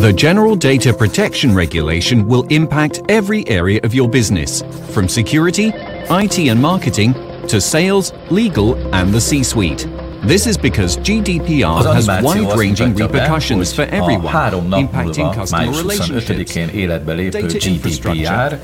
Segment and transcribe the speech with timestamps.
[0.00, 4.62] The General Data Protection Regulation will impact every area of your business,
[4.94, 5.74] from security,
[6.08, 7.12] IT and marketing,
[7.48, 9.86] to sales, legal, and the C suite.
[10.22, 14.32] This is because GDPR has wide ranging repercussions for everyone,
[14.72, 18.58] impacting customer relationships, data GDPR,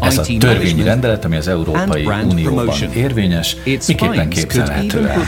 [0.00, 3.56] ez a törvényi rendelet, ami az Európai Unióban érvényes,
[3.86, 5.22] miképpen képzelhető el.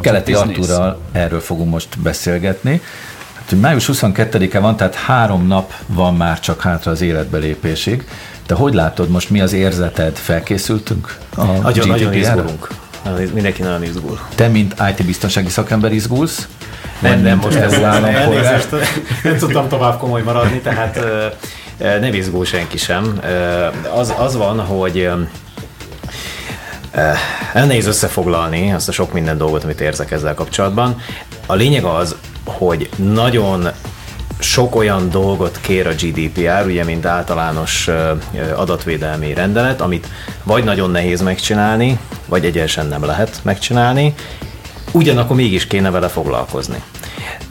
[0.00, 2.80] Keleti Artúrral erről fogunk most beszélgetni.
[3.52, 8.08] Hát, május 22-e van, tehát három nap van már csak hátra az életbelépésig.
[8.46, 10.16] De hogy látod most, mi az érzeted?
[10.16, 12.68] Felkészültünk a nagyon, nagyon izgulunk.
[13.32, 14.20] Mindenki nagyon izgul.
[14.34, 16.48] Te, mint IT-biztonsági szakember izgulsz?
[16.98, 18.68] Nem, nem, most ez elnézést,
[19.22, 20.98] nem tudtam tovább komoly maradni, tehát
[21.78, 23.20] nem izgul senki sem.
[23.94, 25.10] Az, az van, hogy
[27.52, 31.00] el nehéz összefoglalni azt a sok minden dolgot, amit érzek ezzel kapcsolatban.
[31.46, 33.68] A lényeg az, hogy nagyon
[34.38, 37.88] sok olyan dolgot kér a GDPR, ugye, mint általános
[38.56, 40.08] adatvédelmi rendelet, amit
[40.42, 44.14] vagy nagyon nehéz megcsinálni, vagy egyesen nem lehet megcsinálni,
[44.92, 46.82] ugyanakkor mégis kéne vele foglalkozni.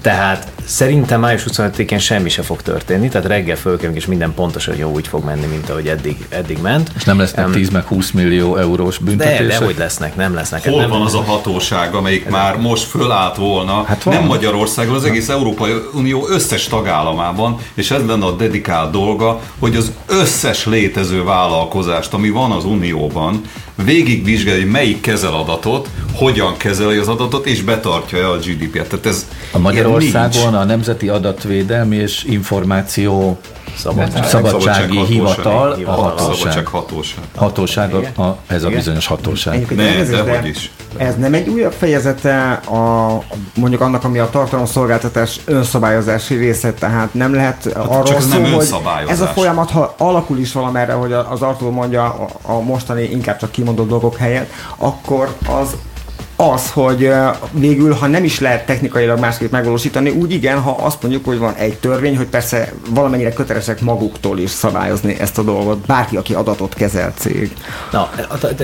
[0.02, 4.92] Tehát szerintem május 25-én semmi se fog történni, tehát reggel fölkelünk, és minden pontosan jó
[4.92, 6.92] úgy fog menni, mint ahogy eddig, eddig ment.
[6.96, 9.48] És nem lesznek um, 10 meg 20 millió eurós büntetések?
[9.48, 10.64] De, de hogy lesznek, nem lesznek.
[10.64, 14.14] Hol nem, van az a hatóság, amelyik ez már most fölállt volna, hát van.
[14.14, 19.76] nem Magyarországon, az egész Európai Unió összes tagállamában, és ez lenne a dedikált dolga, hogy
[19.76, 23.42] az összes létező vállalkozást, ami van az Unióban,
[23.84, 28.88] végigvizsgálja, hogy melyik kezel adatot, hogyan kezeli az adatot, és betartja-e a GDP-t.
[28.90, 33.40] Tehát ez a Magyarországon a Nemzeti Adatvédelmi és Információ
[33.76, 36.66] Szabadság, Szabadsági Hivatal, a hatóság.
[36.66, 37.24] hatóság.
[37.36, 39.76] Hatóság, a, ez a bizonyos hatóság.
[39.76, 40.72] Ne, de, de hogy is.
[40.98, 43.18] Ez nem egy újabb fejezete a,
[43.56, 48.74] mondjuk annak, ami a tartalomszolgáltatás önszabályozási része, tehát nem lehet hát arról szó, nem hogy
[49.08, 53.38] ez a folyamat, ha alakul is valamerre, hogy az Artur mondja a, a mostani inkább
[53.38, 55.76] csak kimondott dolgok helyett, akkor az
[56.42, 57.12] az, hogy
[57.52, 61.54] végül, ha nem is lehet technikailag másképp megvalósítani, úgy igen, ha azt mondjuk, hogy van
[61.54, 66.74] egy törvény, hogy persze valamennyire kötelesek maguktól is szabályozni ezt a dolgot, bárki, aki adatot
[66.74, 67.56] kezel cég.
[67.92, 68.10] Na,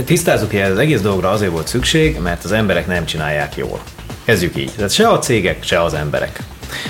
[0.05, 3.79] tisztázzuk, hogy az egész dolgra azért volt szükség, mert az emberek nem csinálják jól.
[4.23, 4.71] Kezdjük így.
[4.75, 6.39] Tehát se a cégek, se az emberek.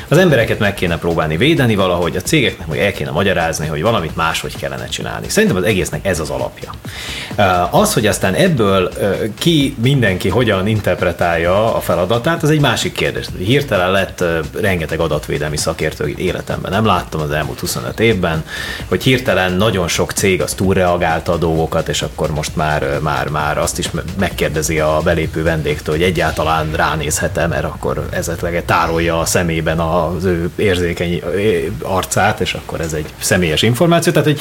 [0.08, 4.16] Az embereket meg kéne próbálni védeni valahogy, a cégeknek meg el kéne magyarázni, hogy valamit
[4.16, 5.30] máshogy kellene csinálni.
[5.30, 6.72] Szerintem az egésznek ez az alapja.
[7.72, 8.92] Az, hogy aztán ebből
[9.38, 13.26] ki mindenki hogyan interpretálja a feladatát, az egy másik kérdés.
[13.38, 14.24] Hirtelen lett
[14.62, 16.72] rengeteg adatvédelmi szakértő életemben.
[16.72, 18.44] Nem láttam az elmúlt 25 évben,
[18.88, 23.58] hogy hirtelen nagyon sok cég az túlreagálta a dolgokat, és akkor most már, már, már
[23.58, 23.90] azt is
[24.20, 30.24] megkérdezi a belépő vendégtől, hogy egyáltalán ránézhet-e, mert akkor ezetleg tárolja a szemébe fejében az
[30.24, 31.22] ő érzékeny
[31.82, 34.12] arcát, és akkor ez egy személyes információ.
[34.12, 34.40] Tehát, hogy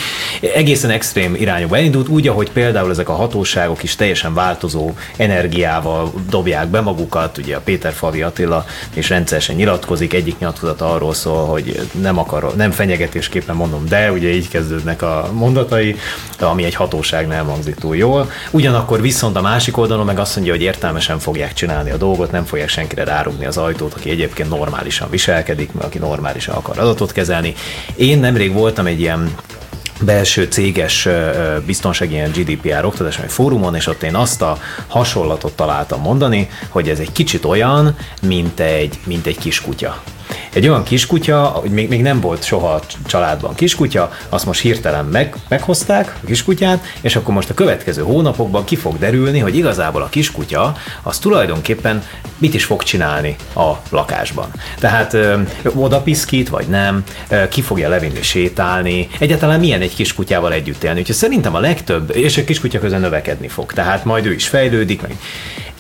[0.54, 6.66] egészen extrém irányba elindult, úgy, ahogy például ezek a hatóságok is teljesen változó energiával dobják
[6.68, 7.38] be magukat.
[7.38, 12.56] Ugye a Péter Favi Attila és rendszeresen nyilatkozik, egyik nyilatkozat arról szól, hogy nem akar,
[12.56, 15.96] nem fenyegetésképpen mondom, de ugye így kezdődnek a mondatai,
[16.40, 18.30] ami egy hatóság nem hangzik túl jól.
[18.50, 22.44] Ugyanakkor viszont a másik oldalon meg azt mondja, hogy értelmesen fogják csinálni a dolgot, nem
[22.44, 27.54] fogják senkire rárugni az ajtót, aki egyébként normálisan viselkedik, aki normálisan akar adatot kezelni.
[27.96, 29.34] Én nemrég voltam egy ilyen
[30.00, 31.08] belső céges
[31.66, 36.98] biztonsági ilyen GDPR oktatási fórumon, és ott én azt a hasonlatot találtam mondani, hogy ez
[36.98, 40.02] egy kicsit olyan, mint egy, mint egy kiskutya.
[40.56, 45.34] Egy olyan kiskutya, hogy még, még nem volt soha családban kiskutya, azt most hirtelen meg,
[45.48, 50.08] meghozták, a kiskutyát, és akkor most a következő hónapokban ki fog derülni, hogy igazából a
[50.08, 52.02] kiskutya az tulajdonképpen
[52.38, 54.50] mit is fog csinálni a lakásban.
[54.78, 55.40] Tehát ö,
[55.74, 61.00] oda piszkít, vagy nem, ö, ki fogja levinni sétálni, egyáltalán milyen egy kiskutyával együtt élni.
[61.00, 65.02] Úgyhogy szerintem a legtöbb, és a kiskutya közben növekedni fog, tehát majd ő is fejlődik,
[65.02, 65.16] meg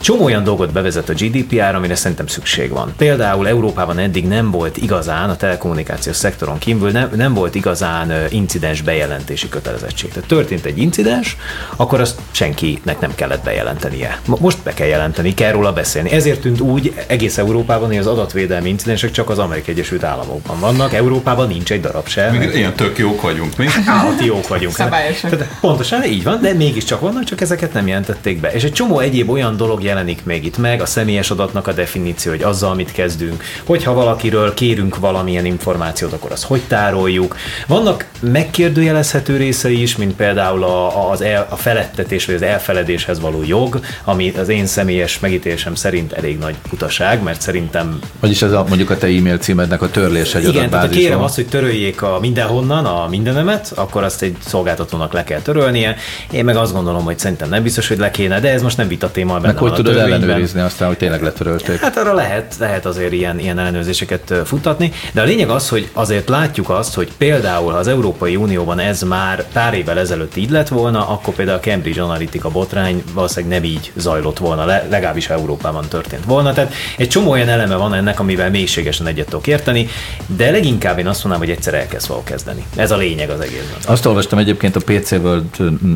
[0.00, 2.94] Csomó olyan dolgot bevezet a GDPR, amire szerintem szükség van.
[2.96, 8.82] Például Európában eddig nem volt igazán, a telekommunikációs szektoron kívül nem, nem volt igazán incidens
[8.82, 10.12] bejelentési kötelezettség.
[10.12, 11.36] Tehát történt egy incidens,
[11.76, 14.20] akkor azt senkinek nem kellett bejelentenie.
[14.40, 16.10] Most be kell jelenteni, kell róla beszélni.
[16.10, 20.92] Ezért tűnt úgy egész Európában, hogy az adatvédelmi incidensek csak az Amerikai Egyesült Államokban vannak.
[20.92, 22.34] Európában nincs egy darab sem.
[22.34, 23.66] Még ilyen tök jók vagyunk, mi?
[23.86, 24.74] Állati jók vagyunk.
[24.74, 28.52] Tehát pontosan így van, de mégiscsak vannak, csak ezeket nem jelentették be.
[28.52, 32.30] És egy csomó egyéb olyan dolog jelenik még itt meg, a személyes adatnak a definíció,
[32.30, 37.36] hogy azzal mit kezdünk, hogyha valakiről kérünk valamilyen információt, akkor azt hogy tároljuk.
[37.66, 43.42] Vannak megkérdőjelezhető részei is, mint például a, az el, a felettetés vagy az elfeledéshez való
[43.46, 47.98] jog, ami az én személyes megítélésem szerint elég nagy utaság, mert szerintem...
[48.20, 51.34] Vagyis ez a, mondjuk a te e-mail címednek a törlés egy Igen, tehát kérem azt,
[51.34, 55.96] hogy töröljék a mindenhonnan a mindenemet, akkor azt egy szolgáltatónak le kell törölnie.
[56.30, 58.88] Én meg azt gondolom, hogy szerintem nem biztos, hogy le kéne, de ez most nem
[58.88, 61.80] vita téma Meg hogy tudod ellenőrizni aztán, hogy tényleg letörölték?
[61.80, 66.28] Hát arra lehet, lehet azért ilyen, ilyen ellenőrzéseket futtatni, de a lényeg az, hogy azért
[66.28, 70.68] látjuk azt, hogy például ha az Európai Unióban ez már pár évvel ezelőtt így lett
[70.68, 76.24] volna, akkor például a Cambridge Analytica botrány valószínűleg nem így zajlott volna, legalábbis Európában történt
[76.24, 76.52] volna.
[76.52, 79.88] Tehát egy csomó olyan eleme van ennek, amivel mélységesen egyet tudok érteni,
[80.36, 82.64] de leginkább én azt mondanám, hogy egyszer elkezd valahol kezdeni.
[82.76, 83.78] Ez a lényeg az egészben.
[83.86, 85.44] Azt olvastam egyébként a PC World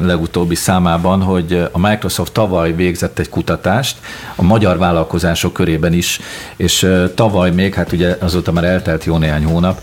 [0.02, 3.68] legutóbbi számában, hogy a Microsoft tavaly végzett egy kutatást
[4.34, 6.20] a magyar vállalkozások körében is,
[6.56, 9.82] és tavaly még, hát ugye azóta már eltelt jó néhány hónap,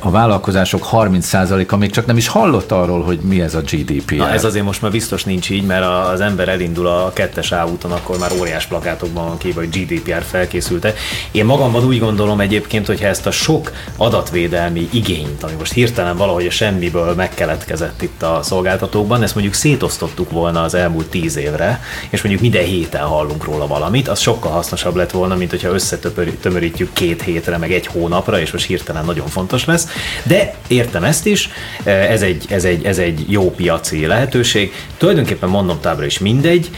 [0.00, 4.10] a vállalkozások 30%-a még csak nem is hallott arról, hogy mi ez a GDP.
[4.10, 7.66] Na ez azért most már biztos nincs így, mert az ember elindul a kettes A
[7.72, 10.94] úton, akkor már óriás plakátokban van kívül, hogy GDPR felkészülte.
[11.30, 16.46] Én magamban úgy gondolom egyébként, hogy ezt a sok adatvédelmi igényt, ami most hirtelen valahogy
[16.46, 22.22] a semmiből megkeletkezett itt a szolgáltatókban, ezt mondjuk szétosztottuk volna az elmúlt tíz évre, és
[22.22, 27.22] mondjuk minden héten hallunk róla valamit, az sokkal hasznosabb lett volna, mint hogyha összetömörítjük két
[27.22, 29.88] hétre, meg egy hónapra, és most hirtelen nagyon fontos lesz.
[30.22, 31.50] De értem ezt is,
[31.84, 34.72] ez egy, ez egy, ez egy jó piaci lehetőség.
[34.96, 36.70] Tulajdonképpen mondom tábra is mindegy,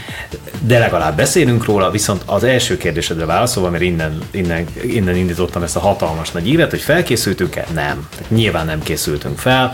[0.61, 5.75] de legalább beszélünk róla, viszont az első kérdésedre válaszolva, mert innen, innen, innen indítottam ezt
[5.75, 7.65] a hatalmas nagy ívet, hogy felkészültünk-e?
[7.73, 8.07] Nem.
[8.27, 9.73] Nyilván nem készültünk fel.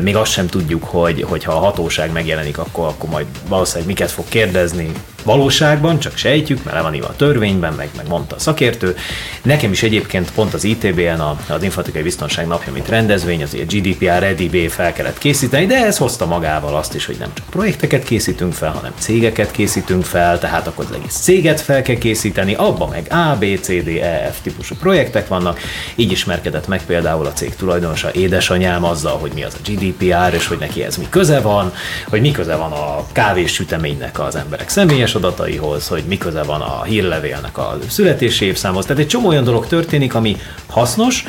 [0.00, 4.10] Még azt sem tudjuk, hogy, hogy ha a hatóság megjelenik, akkor, akkor majd valószínűleg miket
[4.10, 8.96] fog kérdezni, valóságban, csak sejtjük, mert le van a törvényben, meg, meg mondta a szakértő.
[9.42, 14.68] Nekem is egyébként pont az ITB-en, az Informatikai Biztonság napja, mint rendezvény, az GDPR Ready
[14.68, 18.70] fel kellett készíteni, de ez hozta magával azt is, hogy nem csak projekteket készítünk fel,
[18.70, 23.36] hanem cégeket készítünk fel, tehát akkor az egész céget fel kell készíteni, abban meg A,
[23.38, 25.60] B, C, D, E, F típusú projektek vannak.
[25.94, 30.46] Így ismerkedett meg például a cég tulajdonosa édesanyám azzal, hogy mi az a GDPR, és
[30.46, 31.72] hogy neki ez mi köze van,
[32.08, 36.42] hogy mi köze van a kávés süteménynek az emberek személyes személyes adataihoz, hogy mi köze
[36.42, 38.84] van a hírlevélnek a születési évszámhoz.
[38.84, 40.36] Tehát egy csomó olyan dolog történik, ami
[40.66, 41.24] hasznos,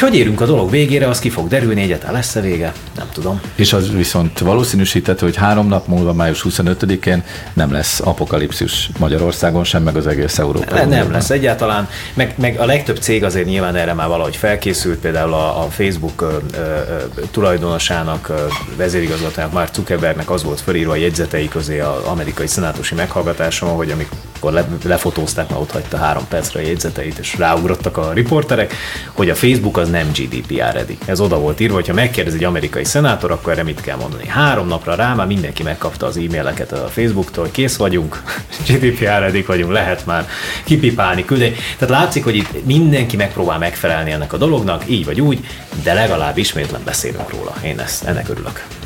[0.00, 3.40] hogy hogy érünk a dolog végére, az ki fog derülni, egyáltalán lesz-e vége, nem tudom.
[3.54, 9.82] És az viszont valószínűsíthető, hogy három nap múlva, május 25-én nem lesz apokalipszis Magyarországon sem,
[9.82, 10.88] meg az egész Európában.
[10.88, 14.98] Ne, nem lesz egyáltalán, meg, meg a legtöbb cég azért nyilván erre már valahogy felkészült,
[14.98, 18.34] például a, a Facebook ö, ö, tulajdonosának, ö,
[18.76, 23.90] vezérigazgatójának, Mark Zuckerbergnek az volt felírva a jegyzetei közé az amerikai szenátusi meghallgatáson, hogy
[24.46, 28.74] amikor le, lefotózták, mert ott hagyta három percre a jegyzeteit, és ráugrottak a riporterek,
[29.12, 30.98] hogy a Facebook az nem GDPR ready.
[31.04, 34.26] Ez oda volt írva, hogyha megkérdez egy amerikai szenátor, akkor erre mit kell mondani?
[34.26, 38.22] Három napra rá már mindenki megkapta az e-maileket a Facebooktól, kész vagyunk,
[38.68, 40.28] GDPR ready vagyunk, lehet már
[40.64, 41.54] kipipálni, küldeni.
[41.78, 45.46] Tehát látszik, hogy itt mindenki megpróbál megfelelni ennek a dolognak, így vagy úgy,
[45.82, 47.54] de legalább ismétlen beszélünk róla.
[47.62, 48.83] Én ezt, ennek örülök.